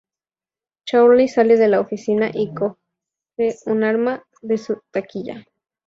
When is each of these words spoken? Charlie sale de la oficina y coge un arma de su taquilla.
Charlie 0.83 1.27
sale 1.27 1.57
de 1.57 1.67
la 1.67 1.79
oficina 1.79 2.31
y 2.33 2.55
coge 2.55 2.79
un 3.67 3.83
arma 3.83 4.25
de 4.41 4.57
su 4.57 4.81
taquilla. 4.89 5.45